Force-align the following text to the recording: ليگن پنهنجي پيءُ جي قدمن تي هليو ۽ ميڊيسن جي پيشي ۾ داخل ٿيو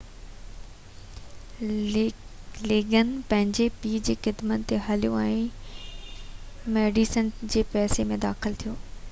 ليگن 2.69 3.11
پنهنجي 3.33 3.67
پيءُ 3.83 4.01
جي 4.09 4.15
قدمن 4.29 4.65
تي 4.73 4.81
هليو 4.87 5.21
۽ 5.27 6.73
ميڊيسن 6.79 7.31
جي 7.55 7.65
پيشي 7.77 8.11
۾ 8.17 8.19
داخل 8.29 8.61
ٿيو 8.65 8.75